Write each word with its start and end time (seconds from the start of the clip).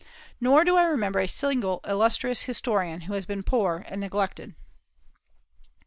Nor 0.39 0.63
do 0.65 0.77
I 0.77 0.83
remember 0.85 1.19
a 1.19 1.27
single 1.27 1.79
illustrious 1.85 2.41
historian 2.41 3.01
who 3.01 3.13
has 3.13 3.27
been 3.27 3.43
poor 3.43 3.85
and 3.87 4.01
neglected. 4.01 4.55